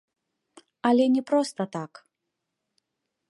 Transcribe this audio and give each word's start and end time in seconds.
Але 0.91 1.05
не 1.17 1.23
проста 1.29 1.61
так. 1.77 1.91